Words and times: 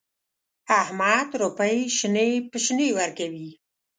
احمد 0.81 1.29
روپۍ 1.41 1.77
شنې 1.97 2.29
په 2.49 2.57
شنې 2.65 2.87
ورکوي. 2.99 3.49